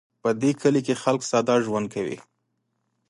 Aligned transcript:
په 0.23 0.29
دې 0.41 0.51
کلي 0.61 0.81
کې 0.87 0.95
خلک 1.03 1.21
ساده 1.31 1.55
ژوند 1.65 1.87
کوي 1.93 2.17